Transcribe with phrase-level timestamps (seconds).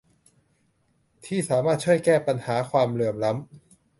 [1.25, 3.43] ที่สามารถช่วยแก้ปัญหาความเหลื่อมล้ำ